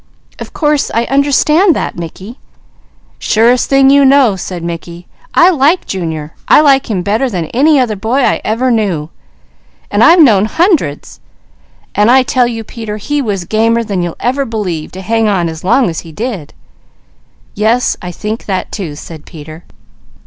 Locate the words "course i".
0.51-1.03